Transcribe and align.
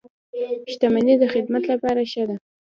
•شتمني 0.71 1.15
د 1.19 1.23
خدمت 1.33 1.63
لپاره 1.71 2.01
ښه 2.11 2.23
ده. 2.29 2.35